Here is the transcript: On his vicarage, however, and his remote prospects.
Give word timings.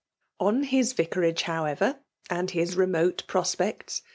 On 0.49 0.63
his 0.63 0.93
vicarage, 0.93 1.43
however, 1.43 1.99
and 2.27 2.49
his 2.49 2.75
remote 2.75 3.23
prospects. 3.27 4.01